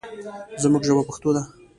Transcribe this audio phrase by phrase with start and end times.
[0.61, 1.41] زموږ ژبه پښتو ده.